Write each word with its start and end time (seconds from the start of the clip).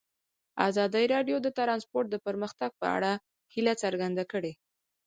ازادي 0.67 1.05
راډیو 1.13 1.37
د 1.41 1.47
ترانسپورټ 1.57 2.05
د 2.11 2.15
پرمختګ 2.25 2.71
په 2.81 2.87
اړه 2.95 3.11
هیله 3.53 3.73
څرګنده 3.83 4.23
کړې. 4.31 4.51